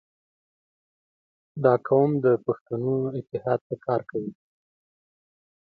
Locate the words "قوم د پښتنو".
1.87-2.95